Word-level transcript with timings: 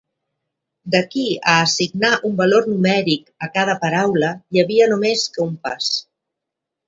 D'aquí 0.93 1.25
a 1.51 1.57
assignar 1.65 2.11
un 2.29 2.39
valor 2.39 2.65
numèric 2.71 3.29
a 3.47 3.51
cada 3.57 3.75
paraula 3.85 4.31
hi 4.55 4.61
havia 4.63 4.87
només 4.95 5.27
que 5.37 5.45
un 5.47 5.55
pas. 5.69 5.93